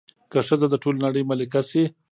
که 0.31 0.39
ښځه 0.47 0.67
د 0.69 0.75
ټولې 0.83 0.99
نړۍ 1.05 1.23
ملکه 1.29 1.61
شي 1.69 1.83